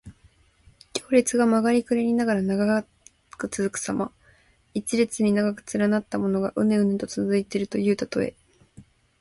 [0.95, 2.81] 行列が曲がりくねりながら長
[3.37, 4.11] く続くさま。
[4.73, 8.33] 一列に長く連なったものが、うねうねと続いているというたとえ。